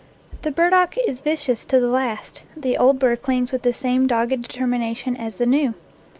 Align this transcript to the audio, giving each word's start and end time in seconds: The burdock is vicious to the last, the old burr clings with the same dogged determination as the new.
The 0.41 0.49
burdock 0.49 0.95
is 1.05 1.21
vicious 1.21 1.63
to 1.65 1.79
the 1.79 1.87
last, 1.87 2.41
the 2.57 2.75
old 2.75 2.97
burr 2.97 3.15
clings 3.15 3.51
with 3.51 3.61
the 3.61 3.71
same 3.71 4.07
dogged 4.07 4.41
determination 4.41 5.15
as 5.15 5.35
the 5.35 5.45
new. 5.45 5.75